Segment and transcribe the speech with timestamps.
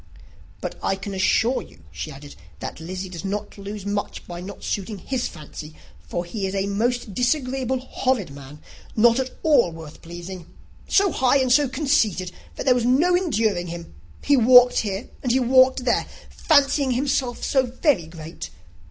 [0.61, 4.63] "But I can assure you," she added, "that Lizzy does not lose much by not
[4.63, 8.63] suiting his fancy; for he is a most disagreeable, horrid man,
[8.95, 10.47] not at all worth pleasing.
[10.87, 13.93] So high and so conceited, that there was no enduring him!
[14.23, 18.49] He walked here, and he walked there, fancying himself so very great!